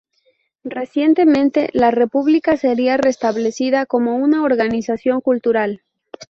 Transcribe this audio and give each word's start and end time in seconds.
Recientemente, 0.65 1.69
la 1.73 1.91
República 1.91 2.57
sería 2.57 2.97
"restablecida" 2.97 3.85
como 3.85 4.15
una 4.15 4.41
organización 4.43 5.21
cultural. 5.21 5.83